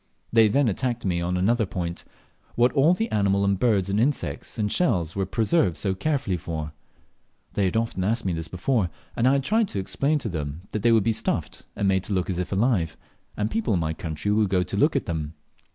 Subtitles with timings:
[0.33, 2.05] They then attacked me on another point
[2.55, 6.71] what all the animals and birds and insects and shells were preserved so carefully for.
[7.53, 10.61] They had often asked me this before, and I had tried to explain to them
[10.71, 12.97] that they would be stuffed, and made to look as if alive,
[13.37, 15.35] and people in my country would go to look at them.